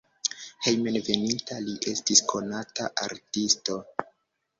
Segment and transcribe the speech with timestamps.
[0.67, 3.77] Hejmenveninta li estis konata artisto.